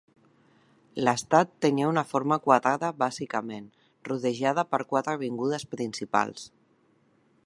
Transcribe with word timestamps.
L"estat 1.01 1.51
tenia 1.65 1.89
una 1.89 2.03
forma 2.13 2.37
quadrada 2.47 2.89
bàsicament, 3.03 3.69
rodejada 4.09 4.67
per 4.73 4.83
quatre 4.95 5.17
avingudes 5.19 5.67
principals. 5.75 6.49